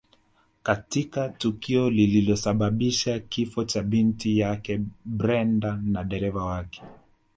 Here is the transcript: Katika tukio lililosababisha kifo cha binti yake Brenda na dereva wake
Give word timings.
Katika 0.63 1.29
tukio 1.29 1.89
lililosababisha 1.89 3.19
kifo 3.19 3.63
cha 3.63 3.83
binti 3.83 4.39
yake 4.39 4.81
Brenda 5.05 5.79
na 5.83 6.03
dereva 6.03 6.45
wake 6.45 6.83